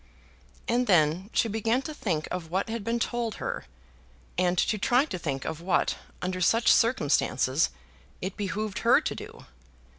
[0.67, 3.65] And then she began to think of what had been told her;
[4.35, 7.69] and to try to think of what, under such circumstances,
[8.19, 9.45] it behoved her to do.